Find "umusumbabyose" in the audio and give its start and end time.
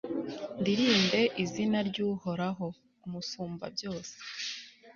3.05-4.15